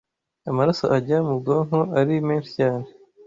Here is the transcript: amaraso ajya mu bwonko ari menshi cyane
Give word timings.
amaraso 0.49 0.85
ajya 0.97 1.17
mu 1.27 1.33
bwonko 1.39 1.77
ari 1.99 2.13
menshi 2.27 2.49
cyane 2.59 2.85